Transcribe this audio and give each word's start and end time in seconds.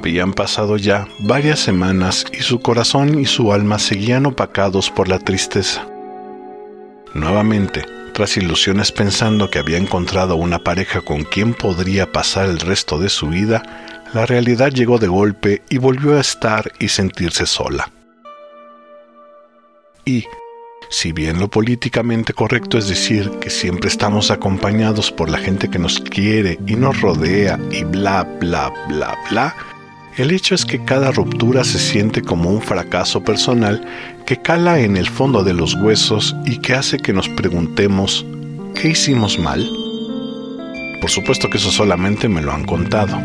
Habían 0.00 0.32
pasado 0.32 0.78
ya 0.78 1.06
varias 1.18 1.58
semanas 1.60 2.24
y 2.32 2.38
su 2.38 2.60
corazón 2.60 3.20
y 3.20 3.26
su 3.26 3.52
alma 3.52 3.78
seguían 3.78 4.24
opacados 4.24 4.88
por 4.88 5.08
la 5.08 5.18
tristeza. 5.18 5.86
Nuevamente, 7.12 7.84
tras 8.14 8.38
ilusiones 8.38 8.92
pensando 8.92 9.50
que 9.50 9.58
había 9.58 9.76
encontrado 9.76 10.36
una 10.36 10.60
pareja 10.60 11.02
con 11.02 11.24
quien 11.24 11.52
podría 11.52 12.10
pasar 12.12 12.48
el 12.48 12.60
resto 12.60 12.98
de 12.98 13.10
su 13.10 13.28
vida, 13.28 13.62
la 14.14 14.24
realidad 14.24 14.70
llegó 14.70 14.98
de 14.98 15.08
golpe 15.08 15.62
y 15.68 15.76
volvió 15.76 16.16
a 16.16 16.22
estar 16.22 16.72
y 16.78 16.88
sentirse 16.88 17.44
sola. 17.44 17.92
Y, 20.06 20.24
si 20.88 21.12
bien 21.12 21.38
lo 21.38 21.48
políticamente 21.48 22.32
correcto 22.32 22.78
es 22.78 22.88
decir 22.88 23.30
que 23.38 23.50
siempre 23.50 23.90
estamos 23.90 24.30
acompañados 24.30 25.12
por 25.12 25.28
la 25.28 25.36
gente 25.36 25.68
que 25.68 25.78
nos 25.78 26.00
quiere 26.00 26.58
y 26.66 26.76
nos 26.76 27.02
rodea 27.02 27.60
y 27.70 27.84
bla, 27.84 28.22
bla, 28.40 28.72
bla, 28.88 29.14
bla, 29.28 29.54
el 30.16 30.32
hecho 30.32 30.54
es 30.54 30.64
que 30.64 30.84
cada 30.84 31.12
ruptura 31.12 31.64
se 31.64 31.78
siente 31.78 32.22
como 32.22 32.50
un 32.50 32.60
fracaso 32.60 33.22
personal 33.22 33.86
que 34.26 34.40
cala 34.42 34.80
en 34.80 34.96
el 34.96 35.08
fondo 35.08 35.44
de 35.44 35.54
los 35.54 35.74
huesos 35.74 36.34
y 36.44 36.58
que 36.58 36.74
hace 36.74 36.98
que 36.98 37.12
nos 37.12 37.28
preguntemos, 37.28 38.26
¿qué 38.74 38.88
hicimos 38.88 39.38
mal? 39.38 39.68
Por 41.00 41.10
supuesto 41.10 41.48
que 41.48 41.58
eso 41.58 41.70
solamente 41.70 42.28
me 42.28 42.42
lo 42.42 42.52
han 42.52 42.64
contado. 42.64 43.16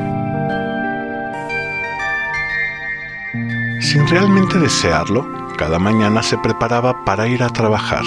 Sin 3.81 4.07
realmente 4.07 4.59
desearlo, 4.59 5.27
cada 5.57 5.79
mañana 5.79 6.23
se 6.23 6.37
preparaba 6.37 7.03
para 7.03 7.27
ir 7.27 7.43
a 7.43 7.49
trabajar. 7.49 8.03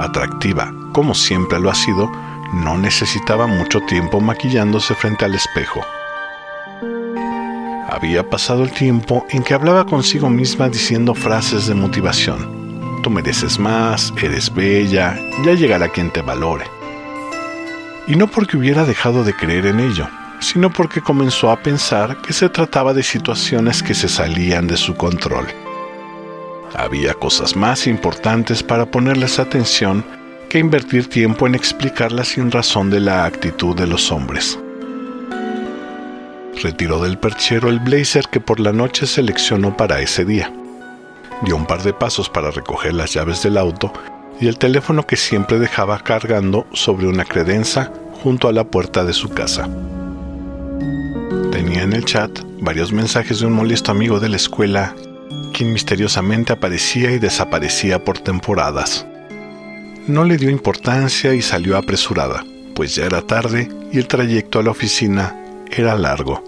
Atractiva, 0.00 0.72
como 0.92 1.14
siempre 1.14 1.58
lo 1.60 1.70
ha 1.70 1.74
sido, 1.74 2.10
no 2.52 2.78
necesitaba 2.78 3.46
mucho 3.46 3.80
tiempo 3.82 4.20
maquillándose 4.20 4.94
frente 4.94 5.24
al 5.24 5.34
espejo. 5.34 5.80
Había 8.00 8.30
pasado 8.30 8.62
el 8.62 8.70
tiempo 8.70 9.26
en 9.28 9.42
que 9.42 9.54
hablaba 9.54 9.84
consigo 9.84 10.30
misma 10.30 10.68
diciendo 10.68 11.16
frases 11.16 11.66
de 11.66 11.74
motivación. 11.74 13.00
Tú 13.02 13.10
mereces 13.10 13.58
más, 13.58 14.14
eres 14.22 14.54
bella, 14.54 15.18
ya 15.44 15.54
llegará 15.54 15.88
quien 15.88 16.12
te 16.12 16.22
valore. 16.22 16.64
Y 18.06 18.14
no 18.14 18.28
porque 18.28 18.56
hubiera 18.56 18.84
dejado 18.84 19.24
de 19.24 19.34
creer 19.34 19.66
en 19.66 19.80
ello, 19.80 20.06
sino 20.38 20.70
porque 20.70 21.00
comenzó 21.00 21.50
a 21.50 21.60
pensar 21.60 22.22
que 22.22 22.32
se 22.32 22.48
trataba 22.48 22.94
de 22.94 23.02
situaciones 23.02 23.82
que 23.82 23.94
se 23.94 24.08
salían 24.08 24.68
de 24.68 24.76
su 24.76 24.94
control. 24.94 25.48
Había 26.76 27.14
cosas 27.14 27.56
más 27.56 27.88
importantes 27.88 28.62
para 28.62 28.86
ponerles 28.86 29.40
atención 29.40 30.04
que 30.48 30.60
invertir 30.60 31.08
tiempo 31.08 31.48
en 31.48 31.56
explicar 31.56 32.12
la 32.12 32.22
sin 32.22 32.52
razón 32.52 32.90
de 32.90 33.00
la 33.00 33.24
actitud 33.24 33.74
de 33.74 33.88
los 33.88 34.12
hombres. 34.12 34.56
Retiró 36.62 37.00
del 37.00 37.18
perchero 37.18 37.68
el 37.68 37.78
blazer 37.78 38.26
que 38.30 38.40
por 38.40 38.58
la 38.58 38.72
noche 38.72 39.06
seleccionó 39.06 39.76
para 39.76 40.00
ese 40.00 40.24
día. 40.24 40.52
Dio 41.42 41.54
un 41.54 41.66
par 41.66 41.84
de 41.84 41.92
pasos 41.92 42.28
para 42.28 42.50
recoger 42.50 42.94
las 42.94 43.14
llaves 43.14 43.42
del 43.42 43.56
auto 43.56 43.92
y 44.40 44.48
el 44.48 44.58
teléfono 44.58 45.06
que 45.06 45.16
siempre 45.16 45.58
dejaba 45.60 46.00
cargando 46.00 46.66
sobre 46.72 47.06
una 47.06 47.24
credenza 47.24 47.92
junto 48.22 48.48
a 48.48 48.52
la 48.52 48.64
puerta 48.64 49.04
de 49.04 49.12
su 49.12 49.28
casa. 49.28 49.68
Tenía 51.52 51.82
en 51.82 51.92
el 51.92 52.04
chat 52.04 52.40
varios 52.60 52.92
mensajes 52.92 53.38
de 53.38 53.46
un 53.46 53.52
molesto 53.52 53.92
amigo 53.92 54.18
de 54.18 54.28
la 54.28 54.36
escuela, 54.36 54.96
quien 55.52 55.72
misteriosamente 55.72 56.52
aparecía 56.52 57.12
y 57.12 57.20
desaparecía 57.20 58.04
por 58.04 58.18
temporadas. 58.18 59.06
No 60.08 60.24
le 60.24 60.36
dio 60.36 60.50
importancia 60.50 61.34
y 61.34 61.42
salió 61.42 61.76
apresurada, 61.76 62.44
pues 62.74 62.96
ya 62.96 63.04
era 63.04 63.22
tarde 63.22 63.68
y 63.92 63.98
el 63.98 64.08
trayecto 64.08 64.58
a 64.58 64.62
la 64.62 64.70
oficina 64.70 65.36
era 65.70 65.94
largo. 65.94 66.47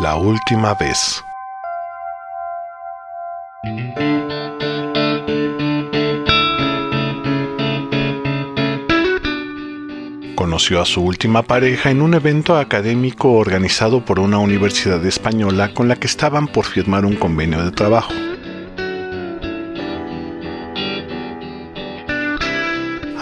La 0.00 0.14
última 0.14 0.74
vez. 0.74 1.24
Conoció 10.36 10.80
a 10.80 10.84
su 10.84 11.02
última 11.02 11.42
pareja 11.42 11.90
en 11.90 12.00
un 12.00 12.14
evento 12.14 12.56
académico 12.56 13.32
organizado 13.32 14.04
por 14.04 14.20
una 14.20 14.38
universidad 14.38 15.04
española 15.04 15.74
con 15.74 15.88
la 15.88 15.96
que 15.96 16.06
estaban 16.06 16.46
por 16.46 16.64
firmar 16.64 17.04
un 17.04 17.16
convenio 17.16 17.64
de 17.64 17.72
trabajo. 17.72 18.12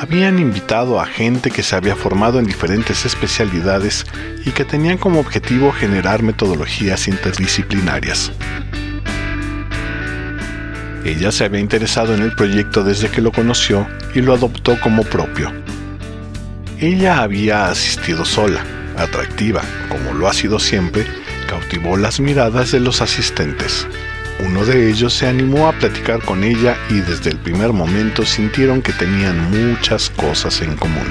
Habían 0.09 0.39
invitado 0.39 1.01
a 1.01 1.07
gente 1.07 1.51
que 1.51 1.65
se 1.65 1.75
había 1.75 1.97
formado 1.97 2.39
en 2.39 2.47
diferentes 2.47 3.05
especialidades 3.05 4.07
y 4.45 4.51
que 4.53 4.65
tenían 4.65 4.99
como 4.99 5.19
objetivo 5.19 5.73
generar 5.73 6.23
metodologías 6.23 7.09
interdisciplinarias. 7.09 8.31
Ella 11.05 11.33
se 11.33 11.45
había 11.45 11.59
interesado 11.59 12.15
en 12.15 12.23
el 12.23 12.37
proyecto 12.37 12.85
desde 12.85 13.09
que 13.09 13.21
lo 13.21 13.33
conoció 13.33 13.85
y 14.15 14.21
lo 14.21 14.33
adoptó 14.33 14.81
como 14.81 15.03
propio. 15.03 15.53
Ella 16.79 17.23
había 17.23 17.69
asistido 17.69 18.25
sola, 18.25 18.65
atractiva, 18.97 19.63
como 19.89 20.13
lo 20.13 20.29
ha 20.29 20.35
sido 20.35 20.61
siempre, 20.61 21.05
cautivó 21.49 21.97
las 21.97 22.21
miradas 22.21 22.71
de 22.71 22.79
los 22.79 23.03
asistentes. 23.03 23.89
Uno 24.39 24.65
de 24.65 24.91
ellos 24.91 25.15
se 25.15 25.27
animó 25.27 25.67
a 25.67 25.73
platicar 25.73 26.21
con 26.21 26.45
ella 26.45 26.77
y 26.91 27.01
desde 27.01 27.31
el 27.31 27.39
primer 27.39 27.73
momento 27.73 28.25
sintieron 28.27 28.83
que 28.83 28.93
tenían 28.93 29.51
muchas 29.51 30.11
cosas 30.11 30.61
en 30.61 30.77
común. 30.77 31.07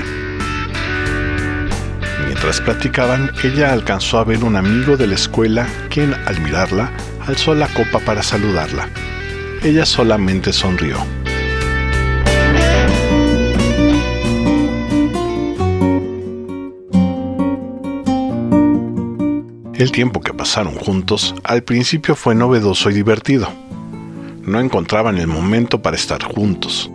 Mientras 2.25 2.61
platicaban, 2.61 3.31
ella 3.43 3.73
alcanzó 3.73 4.19
a 4.19 4.23
ver 4.23 4.43
un 4.43 4.55
amigo 4.55 4.95
de 4.95 5.07
la 5.07 5.15
escuela 5.15 5.67
quien, 5.89 6.13
al 6.13 6.39
mirarla, 6.41 6.91
alzó 7.25 7.55
la 7.55 7.67
copa 7.69 7.99
para 7.99 8.21
saludarla. 8.21 8.89
Ella 9.63 9.85
solamente 9.85 10.53
sonrió. 10.53 10.97
El 19.77 19.91
tiempo 19.91 20.21
que 20.21 20.33
pasaron 20.33 20.73
juntos 20.73 21.35
al 21.43 21.61
principio 21.63 22.15
fue 22.15 22.33
novedoso 22.33 22.89
y 22.89 22.93
divertido. 22.93 23.49
No 24.41 24.61
encontraban 24.61 25.17
el 25.17 25.27
momento 25.27 25.81
para 25.81 25.97
estar 25.97 26.23
juntos. 26.23 26.89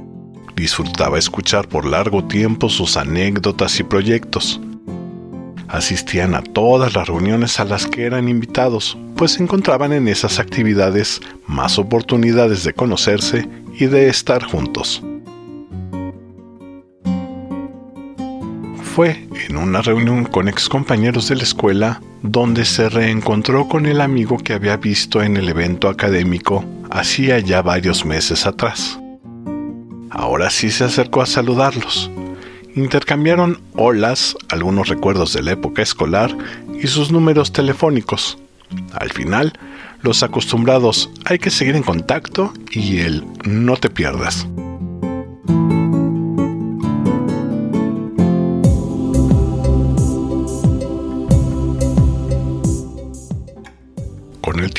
Disfrutaba 0.56 1.18
escuchar 1.18 1.68
por 1.68 1.84
largo 1.84 2.24
tiempo 2.24 2.70
sus 2.70 2.96
anécdotas 2.96 3.78
y 3.80 3.82
proyectos. 3.82 4.62
Asistían 5.68 6.34
a 6.34 6.42
todas 6.42 6.94
las 6.94 7.06
reuniones 7.06 7.60
a 7.60 7.66
las 7.66 7.86
que 7.86 8.04
eran 8.04 8.30
invitados, 8.30 8.96
pues 9.14 9.38
encontraban 9.38 9.92
en 9.92 10.08
esas 10.08 10.38
actividades 10.38 11.20
más 11.46 11.78
oportunidades 11.78 12.64
de 12.64 12.72
conocerse 12.72 13.46
y 13.78 13.86
de 13.86 14.08
estar 14.08 14.42
juntos. 14.42 15.02
Fue 18.94 19.28
en 19.48 19.56
una 19.56 19.82
reunión 19.82 20.24
con 20.24 20.48
excompañeros 20.48 21.28
de 21.28 21.36
la 21.36 21.44
escuela 21.44 22.02
donde 22.22 22.64
se 22.64 22.88
reencontró 22.88 23.68
con 23.68 23.86
el 23.86 24.00
amigo 24.00 24.36
que 24.36 24.52
había 24.52 24.76
visto 24.76 25.22
en 25.22 25.36
el 25.36 25.48
evento 25.48 25.88
académico 25.88 26.64
hacía 26.90 27.38
ya 27.38 27.62
varios 27.62 28.04
meses 28.04 28.46
atrás. 28.46 28.98
Ahora 30.10 30.50
sí 30.50 30.72
se 30.72 30.84
acercó 30.84 31.22
a 31.22 31.26
saludarlos. 31.26 32.10
Intercambiaron 32.74 33.60
olas, 33.76 34.36
algunos 34.48 34.88
recuerdos 34.88 35.32
de 35.34 35.42
la 35.42 35.52
época 35.52 35.82
escolar 35.82 36.36
y 36.82 36.88
sus 36.88 37.12
números 37.12 37.52
telefónicos. 37.52 38.38
Al 38.92 39.12
final, 39.12 39.52
los 40.02 40.24
acostumbrados 40.24 41.10
hay 41.26 41.38
que 41.38 41.50
seguir 41.50 41.76
en 41.76 41.84
contacto 41.84 42.52
y 42.72 42.98
el 42.98 43.24
no 43.44 43.76
te 43.76 43.88
pierdas. 43.88 44.48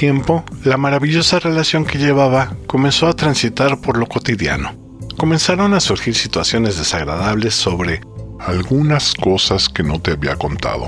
Tiempo, 0.01 0.43
la 0.63 0.77
maravillosa 0.77 1.37
relación 1.37 1.85
que 1.85 1.99
llevaba 1.99 2.55
comenzó 2.65 3.05
a 3.05 3.13
transitar 3.13 3.81
por 3.81 3.99
lo 3.99 4.07
cotidiano. 4.07 4.73
Comenzaron 5.15 5.75
a 5.75 5.79
surgir 5.79 6.15
situaciones 6.15 6.75
desagradables 6.75 7.53
sobre 7.53 8.01
algunas 8.39 9.13
cosas 9.13 9.69
que 9.69 9.83
no 9.83 10.01
te 10.01 10.13
había 10.13 10.37
contado. 10.37 10.85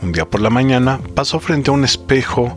Un 0.00 0.12
día 0.12 0.30
por 0.30 0.40
la 0.40 0.48
mañana 0.48 1.00
pasó 1.16 1.40
frente 1.40 1.70
a 1.70 1.74
un 1.74 1.82
espejo 1.82 2.56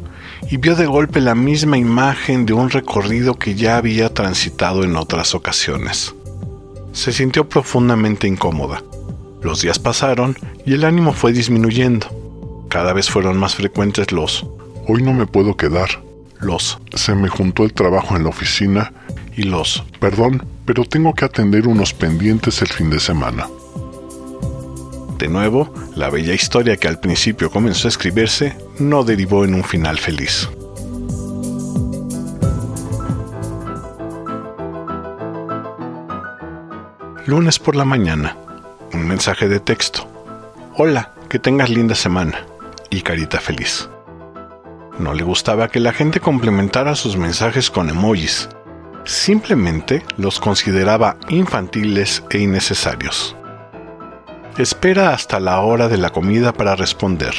y 0.52 0.58
vio 0.58 0.76
de 0.76 0.86
golpe 0.86 1.20
la 1.22 1.34
misma 1.34 1.80
imagen 1.80 2.46
de 2.46 2.54
un 2.54 2.70
recorrido 2.70 3.34
que 3.34 3.56
ya 3.56 3.78
había 3.78 4.14
transitado 4.14 4.84
en 4.84 4.96
otras 4.96 5.34
ocasiones. 5.34 6.14
Se 6.92 7.12
sintió 7.12 7.50
profundamente 7.50 8.28
incómoda. 8.28 8.84
Los 9.42 9.64
días 9.64 9.80
pasaron 9.80 10.38
y 10.68 10.76
el 10.76 10.86
ánimo 10.86 11.14
fue 11.14 11.34
disminuyendo. 11.34 12.06
Cada 12.70 12.94
vez 12.94 13.10
fueron 13.10 13.38
más 13.38 13.56
frecuentes 13.56 14.12
los 14.12 14.46
hoy 14.88 15.02
no 15.02 15.14
me 15.14 15.26
puedo 15.26 15.58
quedar, 15.58 15.90
los 16.40 16.80
se 16.94 17.16
me 17.16 17.30
juntó 17.30 17.64
el 17.64 17.74
trabajo 17.74 18.16
en 18.16 18.24
la 18.24 18.30
oficina 18.30 18.94
y 19.36 19.44
los 19.44 19.84
perdón, 20.00 20.46
pero 20.66 20.86
tengo 20.86 21.14
que 21.14 21.26
atender 21.26 21.68
unos 21.68 21.94
pendientes 21.94 22.62
el 22.62 22.70
fin 22.70 22.90
de 22.90 23.00
semana. 23.00 23.48
De 25.18 25.30
nuevo, 25.30 25.74
la 25.96 26.10
bella 26.10 26.34
historia 26.34 26.76
que 26.78 26.88
al 26.88 27.00
principio 27.00 27.50
comenzó 27.50 27.88
a 27.88 27.90
escribirse 27.90 28.58
no 28.80 29.04
derivó 29.04 29.46
en 29.46 29.56
un 29.56 29.64
final 29.64 29.98
feliz. 29.98 30.50
Lunes 37.26 37.58
por 37.58 37.76
la 37.76 37.86
mañana. 37.86 38.38
Un 38.94 39.08
mensaje 39.08 39.48
de 39.48 39.60
texto. 39.60 40.08
Hola, 40.76 41.14
que 41.28 41.40
tengas 41.40 41.72
linda 41.72 41.96
semana. 41.96 42.46
Y 42.92 43.02
carita 43.02 43.40
feliz. 43.40 43.90
No 45.00 45.14
le 45.14 45.24
gustaba 45.24 45.68
que 45.68 45.82
la 45.82 45.92
gente 45.92 46.22
complementara 46.22 46.96
sus 46.96 47.18
mensajes 47.18 47.70
con 47.70 47.90
emojis. 47.90 48.48
Simplemente 49.04 50.04
los 50.18 50.40
consideraba 50.40 51.18
infantiles 51.28 52.24
e 52.30 52.40
innecesarios. 52.40 53.36
Espera 54.58 55.14
hasta 55.14 55.42
la 55.42 55.60
hora 55.60 55.90
de 55.90 55.98
la 55.98 56.12
comida 56.12 56.54
para 56.54 56.78
responder. 56.78 57.34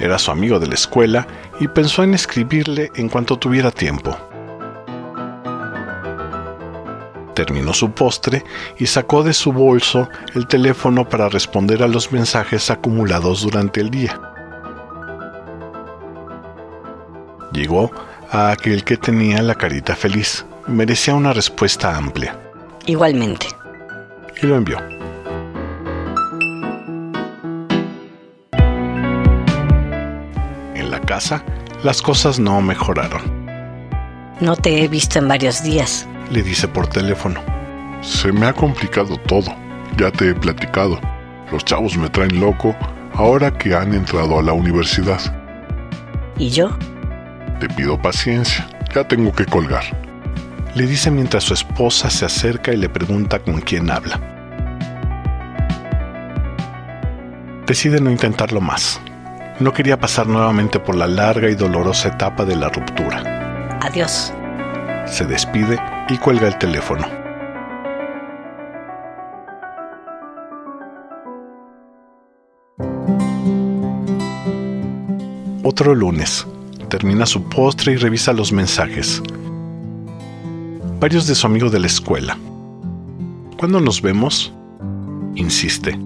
Era 0.00 0.18
su 0.18 0.32
amigo 0.32 0.58
de 0.58 0.66
la 0.66 0.74
escuela 0.74 1.28
y 1.60 1.68
pensó 1.68 2.02
en 2.02 2.14
escribirle 2.14 2.90
en 2.96 3.08
cuanto 3.08 3.38
tuviera 3.38 3.70
tiempo. 3.70 4.16
Terminó 7.34 7.72
su 7.72 7.92
postre 7.92 8.42
y 8.78 8.86
sacó 8.86 9.22
de 9.22 9.32
su 9.32 9.52
bolso 9.52 10.08
el 10.34 10.48
teléfono 10.48 11.08
para 11.08 11.28
responder 11.28 11.84
a 11.84 11.88
los 11.88 12.10
mensajes 12.10 12.68
acumulados 12.68 13.42
durante 13.42 13.80
el 13.80 13.90
día. 13.90 14.20
Llegó 17.58 17.90
a 18.30 18.52
aquel 18.52 18.84
que 18.84 18.96
tenía 18.96 19.42
la 19.42 19.56
carita 19.56 19.96
feliz. 19.96 20.46
Merecía 20.68 21.16
una 21.16 21.32
respuesta 21.32 21.96
amplia. 21.96 22.38
Igualmente. 22.86 23.48
Y 24.40 24.46
lo 24.46 24.54
envió. 24.54 24.78
En 30.76 30.88
la 30.88 31.00
casa, 31.00 31.42
las 31.82 32.00
cosas 32.00 32.38
no 32.38 32.60
mejoraron. 32.62 33.22
No 34.40 34.54
te 34.54 34.84
he 34.84 34.86
visto 34.86 35.18
en 35.18 35.26
varios 35.26 35.64
días. 35.64 36.06
Le 36.30 36.44
dice 36.44 36.68
por 36.68 36.86
teléfono. 36.86 37.40
Se 38.02 38.30
me 38.30 38.46
ha 38.46 38.52
complicado 38.52 39.16
todo. 39.16 39.52
Ya 39.96 40.12
te 40.12 40.30
he 40.30 40.34
platicado. 40.36 41.00
Los 41.50 41.64
chavos 41.64 41.96
me 41.96 42.08
traen 42.08 42.38
loco 42.38 42.76
ahora 43.14 43.50
que 43.50 43.74
han 43.74 43.94
entrado 43.94 44.38
a 44.38 44.42
la 44.44 44.52
universidad. 44.52 45.18
¿Y 46.38 46.50
yo? 46.50 46.70
Te 47.60 47.68
pido 47.68 48.00
paciencia. 48.00 48.68
Ya 48.94 49.06
tengo 49.06 49.32
que 49.32 49.44
colgar. 49.44 49.82
Le 50.74 50.86
dice 50.86 51.10
mientras 51.10 51.42
su 51.42 51.54
esposa 51.54 52.08
se 52.08 52.24
acerca 52.24 52.72
y 52.72 52.76
le 52.76 52.88
pregunta 52.88 53.40
con 53.40 53.60
quién 53.60 53.90
habla. 53.90 54.20
Decide 57.66 58.00
no 58.00 58.10
intentarlo 58.10 58.60
más. 58.60 59.00
No 59.58 59.72
quería 59.72 59.98
pasar 59.98 60.28
nuevamente 60.28 60.78
por 60.78 60.94
la 60.94 61.08
larga 61.08 61.50
y 61.50 61.56
dolorosa 61.56 62.08
etapa 62.08 62.44
de 62.44 62.54
la 62.54 62.68
ruptura. 62.68 63.78
Adiós. 63.80 64.32
Se 65.06 65.24
despide 65.24 65.78
y 66.08 66.16
cuelga 66.18 66.46
el 66.46 66.56
teléfono. 66.58 67.06
Otro 75.64 75.94
lunes. 75.94 76.46
Termina 76.88 77.26
su 77.26 77.42
postre 77.42 77.92
y 77.92 77.96
revisa 77.96 78.32
los 78.32 78.50
mensajes. 78.50 79.22
Varios 81.00 81.26
de 81.26 81.34
su 81.34 81.46
amigo 81.46 81.68
de 81.68 81.80
la 81.80 81.86
escuela. 81.86 82.38
¿Cuándo 83.58 83.80
nos 83.80 84.00
vemos? 84.00 84.52
Insiste. 85.34 85.98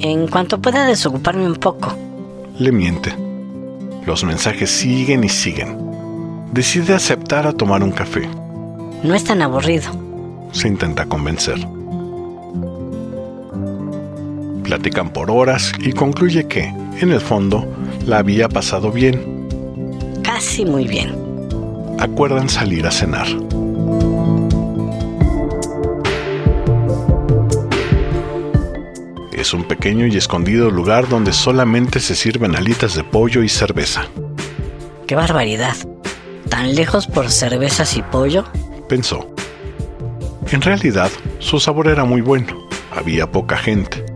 En 0.00 0.28
cuanto 0.28 0.60
pueda 0.62 0.86
desocuparme 0.86 1.46
un 1.46 1.56
poco. 1.56 1.94
Le 2.58 2.72
miente. 2.72 3.14
Los 4.06 4.24
mensajes 4.24 4.70
siguen 4.70 5.24
y 5.24 5.28
siguen. 5.28 5.76
Decide 6.52 6.94
aceptar 6.94 7.46
a 7.46 7.52
tomar 7.52 7.82
un 7.82 7.92
café. 7.92 8.28
No 9.04 9.14
es 9.14 9.24
tan 9.24 9.42
aburrido. 9.42 9.92
Se 10.52 10.68
intenta 10.68 11.04
convencer. 11.04 11.58
Platican 14.64 15.12
por 15.12 15.30
horas 15.30 15.72
y 15.80 15.92
concluye 15.92 16.46
que, 16.48 16.64
en 16.64 17.12
el 17.12 17.20
fondo, 17.20 17.66
la 18.06 18.18
había 18.18 18.48
pasado 18.48 18.90
bien. 18.90 19.29
Casi 20.40 20.64
muy 20.64 20.88
bien. 20.88 21.14
Acuerdan 21.98 22.48
salir 22.48 22.86
a 22.86 22.90
cenar. 22.90 23.26
Es 29.34 29.52
un 29.52 29.64
pequeño 29.64 30.06
y 30.06 30.16
escondido 30.16 30.70
lugar 30.70 31.10
donde 31.10 31.34
solamente 31.34 32.00
se 32.00 32.14
sirven 32.14 32.56
alitas 32.56 32.94
de 32.94 33.04
pollo 33.04 33.42
y 33.42 33.50
cerveza. 33.50 34.06
¡Qué 35.06 35.14
barbaridad! 35.14 35.76
¿Tan 36.48 36.74
lejos 36.74 37.06
por 37.06 37.28
cervezas 37.30 37.98
y 37.98 38.02
pollo? 38.02 38.44
Pensó. 38.88 39.34
En 40.50 40.62
realidad, 40.62 41.10
su 41.38 41.60
sabor 41.60 41.86
era 41.88 42.06
muy 42.06 42.22
bueno. 42.22 42.66
Había 42.90 43.30
poca 43.30 43.58
gente. 43.58 44.06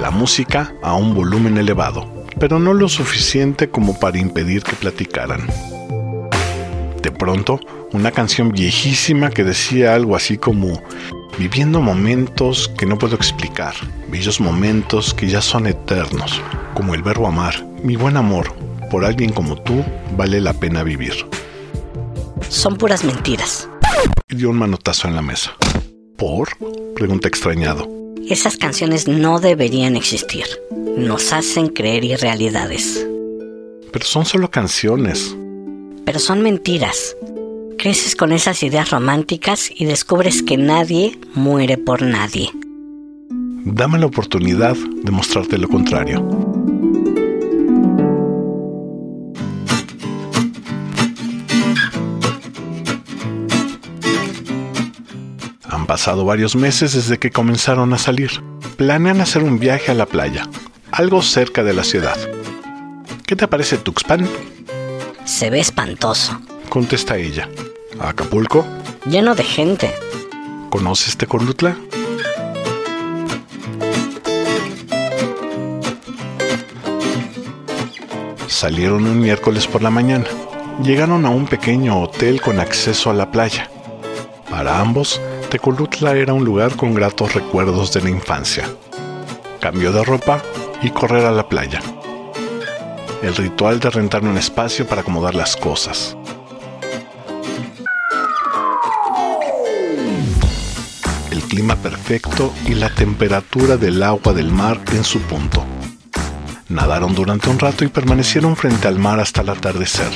La 0.00 0.10
música 0.10 0.72
a 0.82 0.94
un 0.94 1.14
volumen 1.14 1.58
elevado, 1.58 2.17
pero 2.38 2.58
no 2.58 2.74
lo 2.74 2.88
suficiente 2.88 3.68
como 3.70 3.98
para 3.98 4.18
impedir 4.18 4.62
que 4.62 4.76
platicaran. 4.76 5.46
De 7.02 7.10
pronto, 7.10 7.60
una 7.92 8.10
canción 8.10 8.50
viejísima 8.50 9.30
que 9.30 9.44
decía 9.44 9.94
algo 9.94 10.16
así 10.16 10.36
como 10.36 10.82
viviendo 11.38 11.80
momentos 11.80 12.70
que 12.76 12.86
no 12.86 12.98
puedo 12.98 13.14
explicar, 13.14 13.74
bellos 14.10 14.40
momentos 14.40 15.14
que 15.14 15.28
ya 15.28 15.40
son 15.40 15.66
eternos, 15.66 16.40
como 16.74 16.94
el 16.94 17.02
verbo 17.02 17.26
amar, 17.26 17.64
mi 17.82 17.96
buen 17.96 18.16
amor, 18.16 18.52
por 18.90 19.04
alguien 19.04 19.32
como 19.32 19.56
tú 19.62 19.84
vale 20.16 20.40
la 20.40 20.52
pena 20.52 20.82
vivir. 20.82 21.14
Son 22.48 22.76
puras 22.76 23.04
mentiras. 23.04 23.68
Y 24.28 24.36
dio 24.36 24.50
un 24.50 24.58
manotazo 24.58 25.08
en 25.08 25.14
la 25.14 25.22
mesa. 25.22 25.52
¿Por? 26.16 26.48
pregunta 26.94 27.28
extrañado. 27.28 27.97
Esas 28.30 28.58
canciones 28.58 29.08
no 29.08 29.40
deberían 29.40 29.96
existir. 29.96 30.44
Nos 30.98 31.32
hacen 31.32 31.68
creer 31.68 32.04
irrealidades. 32.04 33.06
Pero 33.90 34.04
son 34.04 34.26
solo 34.26 34.50
canciones. 34.50 35.34
Pero 36.04 36.18
son 36.18 36.42
mentiras. 36.42 37.16
Creces 37.78 38.14
con 38.14 38.32
esas 38.32 38.62
ideas 38.62 38.90
románticas 38.90 39.70
y 39.74 39.86
descubres 39.86 40.42
que 40.42 40.58
nadie 40.58 41.18
muere 41.34 41.78
por 41.78 42.02
nadie. 42.02 42.50
Dame 43.64 43.98
la 43.98 44.06
oportunidad 44.06 44.76
de 44.76 45.10
mostrarte 45.10 45.56
lo 45.56 45.68
contrario. 45.68 46.57
Pasado 55.98 56.24
varios 56.24 56.54
meses 56.54 56.92
desde 56.92 57.18
que 57.18 57.32
comenzaron 57.32 57.92
a 57.92 57.98
salir. 57.98 58.30
Planean 58.76 59.20
hacer 59.20 59.42
un 59.42 59.58
viaje 59.58 59.90
a 59.90 59.94
la 59.94 60.06
playa, 60.06 60.48
algo 60.92 61.22
cerca 61.22 61.64
de 61.64 61.72
la 61.72 61.82
ciudad. 61.82 62.16
¿Qué 63.26 63.34
te 63.34 63.48
parece 63.48 63.78
Tuxpan? 63.78 64.28
Se 65.24 65.50
ve 65.50 65.58
espantoso. 65.58 66.40
Contesta 66.68 67.16
ella. 67.16 67.48
¿A 67.98 68.10
Acapulco? 68.10 68.64
Lleno 69.06 69.34
de 69.34 69.42
gente. 69.42 69.92
¿Conoces 70.70 71.16
Tecolutla? 71.16 71.76
Salieron 78.46 79.04
un 79.04 79.18
miércoles 79.18 79.66
por 79.66 79.82
la 79.82 79.90
mañana. 79.90 80.26
Llegaron 80.80 81.26
a 81.26 81.30
un 81.30 81.48
pequeño 81.48 82.00
hotel 82.00 82.40
con 82.40 82.60
acceso 82.60 83.10
a 83.10 83.14
la 83.14 83.32
playa. 83.32 83.68
Para 84.48 84.78
ambos, 84.78 85.20
Tecolutla 85.50 86.14
era 86.14 86.34
un 86.34 86.44
lugar 86.44 86.76
con 86.76 86.92
gratos 86.92 87.32
recuerdos 87.32 87.90
de 87.94 88.02
la 88.02 88.10
infancia. 88.10 88.68
Cambio 89.60 89.92
de 89.92 90.04
ropa 90.04 90.42
y 90.82 90.90
correr 90.90 91.24
a 91.24 91.32
la 91.32 91.48
playa. 91.48 91.80
el 93.22 93.34
ritual 93.34 93.80
de 93.80 93.90
rentar 93.90 94.22
un 94.22 94.36
espacio 94.36 94.86
para 94.86 95.00
acomodar 95.00 95.34
las 95.34 95.56
cosas. 95.56 96.16
El 101.30 101.42
clima 101.44 101.76
perfecto 101.76 102.52
y 102.66 102.74
la 102.74 102.90
temperatura 102.90 103.76
del 103.78 104.02
agua 104.02 104.34
del 104.34 104.52
mar 104.52 104.78
en 104.92 105.02
su 105.02 105.18
punto. 105.20 105.64
Nadaron 106.68 107.14
durante 107.14 107.48
un 107.48 107.58
rato 107.58 107.84
y 107.84 107.88
permanecieron 107.88 108.54
frente 108.54 108.86
al 108.86 108.98
mar 108.98 109.18
hasta 109.18 109.40
el 109.40 109.48
atardecer. 109.48 110.10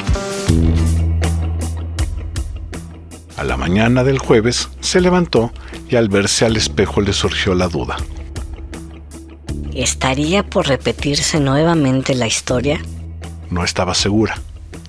A 3.42 3.44
la 3.44 3.56
mañana 3.56 4.04
del 4.04 4.20
jueves 4.20 4.68
se 4.78 5.00
levantó 5.00 5.50
y 5.90 5.96
al 5.96 6.08
verse 6.08 6.44
al 6.44 6.56
espejo 6.56 7.00
le 7.00 7.12
surgió 7.12 7.56
la 7.56 7.66
duda. 7.66 7.96
¿Estaría 9.74 10.44
por 10.44 10.68
repetirse 10.68 11.40
nuevamente 11.40 12.14
la 12.14 12.28
historia? 12.28 12.80
No 13.50 13.64
estaba 13.64 13.96
segura, 13.96 14.36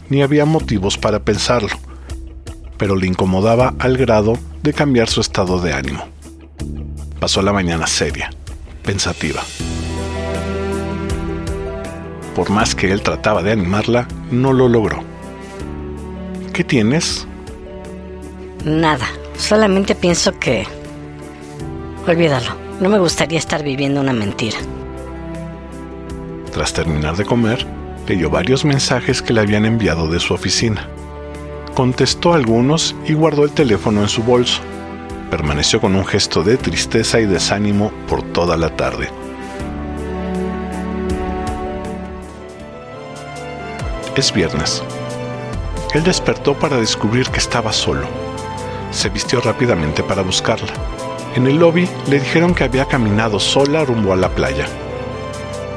ni 0.08 0.22
había 0.22 0.46
motivos 0.46 1.00
para 1.00 1.24
pensarlo, 1.26 1.76
pero 2.78 2.96
le 2.96 3.08
incomodaba 3.08 3.74
al 3.80 3.98
grado 3.98 4.38
de 4.62 4.72
cambiar 4.72 5.10
su 5.10 5.22
estado 5.22 5.60
de 5.60 5.74
ánimo. 5.74 6.08
Pasó 7.20 7.42
la 7.42 7.54
mañana 7.54 7.88
seria, 7.88 8.30
pensativa. 8.84 9.42
Por 12.36 12.52
más 12.52 12.76
que 12.76 12.92
él 12.92 13.02
trataba 13.02 13.42
de 13.42 13.52
animarla, 13.52 14.08
no 14.30 14.54
lo 14.54 14.70
logró. 14.70 15.02
¿Qué 16.54 16.64
tienes? 16.64 17.26
Nada, 18.66 19.08
solamente 19.38 19.94
pienso 19.94 20.40
que... 20.40 20.66
Olvídalo, 22.08 22.56
no 22.80 22.88
me 22.88 22.98
gustaría 22.98 23.38
estar 23.38 23.62
viviendo 23.62 24.00
una 24.00 24.14
mentira. 24.14 24.58
Tras 26.52 26.72
terminar 26.72 27.18
de 27.18 27.26
comer, 27.26 27.66
leyó 28.08 28.30
varios 28.30 28.64
mensajes 28.64 29.22
que 29.22 29.34
le 29.34 29.42
habían 29.42 29.66
enviado 29.66 30.08
de 30.08 30.20
su 30.22 30.34
oficina. 30.34 30.88
Contestó 31.76 32.34
algunos 32.34 32.96
y 33.06 33.14
guardó 33.14 33.44
el 33.44 33.52
teléfono 33.52 34.02
en 34.02 34.08
su 34.08 34.24
bolso. 34.24 34.62
Permaneció 35.30 35.82
con 35.82 35.96
un 35.96 36.06
gesto 36.06 36.42
de 36.42 36.56
tristeza 36.56 37.20
y 37.20 37.26
desánimo 37.26 37.92
por 38.08 38.22
toda 38.22 38.56
la 38.56 38.70
tarde. 38.78 39.10
Es 44.16 44.32
viernes. 44.32 44.82
Él 45.94 46.04
despertó 46.04 46.54
para 46.54 46.78
descubrir 46.78 47.28
que 47.28 47.40
estaba 47.40 47.74
solo 47.74 48.08
se 48.94 49.10
vistió 49.10 49.42
rápidamente 49.42 50.04
para 50.04 50.22
buscarla. 50.22 50.72
En 51.36 51.48
el 51.48 51.58
lobby 51.58 51.90
le 52.08 52.20
dijeron 52.20 52.54
que 52.54 52.64
había 52.64 52.86
caminado 52.86 53.40
sola 53.40 53.84
rumbo 53.84 54.14
a 54.14 54.16
la 54.16 54.30
playa. 54.30 54.68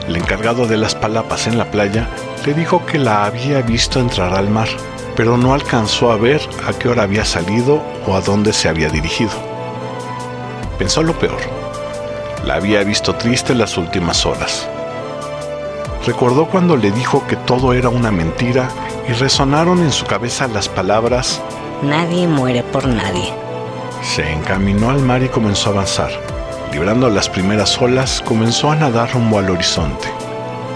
El 0.07 0.17
encargado 0.17 0.67
de 0.67 0.77
las 0.77 0.95
palapas 0.95 1.47
en 1.47 1.59
la 1.59 1.71
playa 1.71 2.09
le 2.45 2.55
dijo 2.55 2.85
que 2.87 2.99
la 2.99 3.25
había 3.25 3.63
visto 3.63 3.99
entrar 3.99 4.35
al 4.35 4.51
mar, 4.51 4.69
pero 5.17 5.37
no 5.37 5.55
alcanzó 5.55 6.13
a 6.13 6.17
ver 6.17 6.41
a 6.69 6.73
qué 6.75 6.89
hora 6.89 7.05
había 7.05 7.25
salido 7.25 7.83
o 8.07 8.15
a 8.15 8.21
dónde 8.21 8.53
se 8.53 8.69
había 8.69 8.91
dirigido. 8.91 9.33
Pensó 10.79 11.03
lo 11.03 11.19
peor. 11.19 11.41
La 12.45 12.57
había 12.57 12.85
visto 12.85 13.15
triste 13.15 13.55
las 13.55 13.79
últimas 13.79 14.27
horas. 14.27 14.69
Recordó 16.07 16.47
cuando 16.47 16.77
le 16.77 16.93
dijo 16.93 17.27
que 17.27 17.35
todo 17.35 17.73
era 17.73 17.89
una 17.89 18.13
mentira 18.13 18.69
y 19.09 19.13
resonaron 19.13 19.81
en 19.81 19.91
su 19.91 20.05
cabeza 20.05 20.47
las 20.47 20.69
palabras 20.69 21.41
Nadie 21.83 22.27
muere 22.27 22.63
por 22.63 22.87
nadie. 22.87 23.33
Se 24.03 24.33
encaminó 24.33 24.91
al 24.91 25.01
mar 25.01 25.23
y 25.23 25.29
comenzó 25.29 25.71
a 25.71 25.73
avanzar. 25.75 26.11
Librando 26.73 27.11
las 27.11 27.29
primeras 27.29 27.81
olas, 27.81 28.23
comenzó 28.25 28.71
a 28.71 28.77
nadar 28.77 29.13
rumbo 29.13 29.39
al 29.39 29.51
horizonte. 29.51 30.09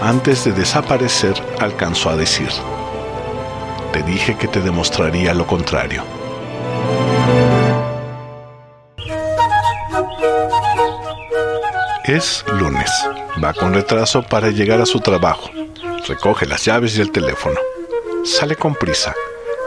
Antes 0.01 0.45
de 0.45 0.51
desaparecer, 0.51 1.33
alcanzó 1.59 2.09
a 2.09 2.15
decir, 2.15 2.49
Te 3.93 4.03
dije 4.03 4.37
que 4.37 4.47
te 4.47 4.61
demostraría 4.61 5.33
lo 5.33 5.45
contrario. 5.47 6.03
Es 12.03 12.45
lunes. 12.59 12.91
Va 13.43 13.53
con 13.53 13.73
retraso 13.73 14.21
para 14.21 14.49
llegar 14.49 14.81
a 14.81 14.85
su 14.85 14.99
trabajo. 14.99 15.49
Recoge 16.07 16.45
las 16.45 16.65
llaves 16.65 16.97
y 16.97 17.01
el 17.01 17.11
teléfono. 17.11 17.59
Sale 18.23 18.55
con 18.55 18.75
prisa. 18.75 19.15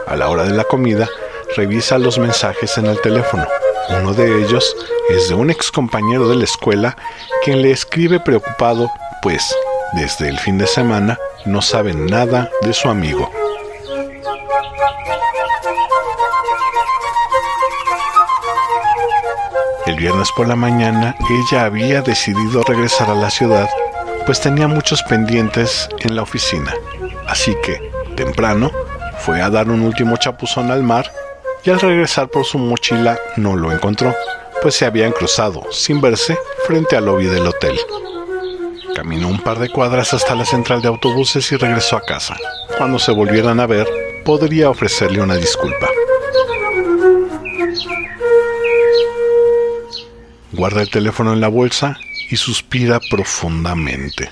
A 0.07 0.15
la 0.15 0.29
hora 0.29 0.43
de 0.43 0.53
la 0.53 0.63
comida, 0.63 1.07
revisa 1.55 1.97
los 1.97 2.19
mensajes 2.19 2.77
en 2.77 2.85
el 2.85 2.99
teléfono. 3.01 3.47
Uno 3.89 4.13
de 4.13 4.43
ellos 4.43 4.75
es 5.09 5.29
de 5.29 5.35
un 5.35 5.49
ex 5.49 5.71
compañero 5.71 6.27
de 6.27 6.35
la 6.35 6.43
escuela 6.43 6.97
quien 7.43 7.61
le 7.61 7.71
escribe 7.71 8.19
preocupado, 8.19 8.91
pues 9.21 9.55
desde 9.93 10.29
el 10.29 10.39
fin 10.39 10.57
de 10.57 10.67
semana 10.67 11.17
no 11.45 11.61
sabe 11.61 11.93
nada 11.93 12.49
de 12.61 12.73
su 12.73 12.89
amigo. 12.89 13.31
El 19.85 19.95
viernes 19.97 20.29
por 20.35 20.47
la 20.47 20.55
mañana 20.55 21.15
ella 21.29 21.65
había 21.65 22.01
decidido 22.01 22.63
regresar 22.63 23.09
a 23.09 23.15
la 23.15 23.29
ciudad, 23.29 23.69
pues 24.25 24.41
tenía 24.41 24.67
muchos 24.67 25.03
pendientes 25.03 25.87
en 25.99 26.15
la 26.15 26.23
oficina. 26.23 26.73
Así 27.27 27.55
que, 27.63 27.91
temprano, 28.15 28.71
fue 29.19 29.41
a 29.41 29.49
dar 29.49 29.69
un 29.69 29.81
último 29.81 30.17
chapuzón 30.17 30.71
al 30.71 30.81
mar 30.81 31.11
y 31.65 31.69
al 31.71 31.79
regresar 31.79 32.29
por 32.29 32.45
su 32.45 32.59
mochila 32.59 33.19
no 33.37 33.55
lo 33.55 33.71
encontró, 33.71 34.13
pues 34.61 34.75
se 34.75 34.85
habían 34.85 35.11
cruzado, 35.11 35.63
sin 35.71 35.99
verse, 35.99 36.37
frente 36.67 36.95
al 36.95 37.05
lobby 37.05 37.25
del 37.25 37.47
hotel. 37.47 37.77
Caminó 38.95 39.27
un 39.27 39.39
par 39.39 39.59
de 39.59 39.69
cuadras 39.69 40.13
hasta 40.13 40.35
la 40.35 40.45
central 40.45 40.81
de 40.81 40.87
autobuses 40.87 41.51
y 41.51 41.57
regresó 41.57 41.97
a 41.97 42.01
casa. 42.01 42.37
Cuando 42.77 42.99
se 42.99 43.11
volvieran 43.11 43.59
a 43.59 43.67
ver, 43.67 43.87
podría 44.23 44.69
ofrecerle 44.69 45.21
una 45.21 45.35
disculpa. 45.35 45.89
Guarda 50.51 50.81
el 50.81 50.89
teléfono 50.89 51.33
en 51.33 51.41
la 51.41 51.49
bolsa 51.49 51.97
y 52.29 52.37
suspira 52.37 52.99
profundamente. 53.09 54.31